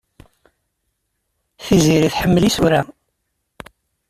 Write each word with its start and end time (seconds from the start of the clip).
Tiziri 1.63 2.09
tḥemmel 2.13 2.43
isura. 2.49 2.81